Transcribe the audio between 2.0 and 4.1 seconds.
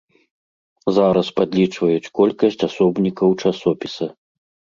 колькасць асобнікаў часопіса.